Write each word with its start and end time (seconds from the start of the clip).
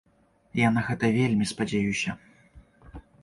Я 0.59 0.69
на 0.77 0.81
гэта 0.87 1.05
вельмі 1.17 1.45
спадзяюся! 1.53 2.17